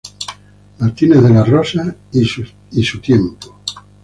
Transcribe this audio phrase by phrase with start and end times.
[0.79, 3.53] Martinez de la Rosa y sus tiempos.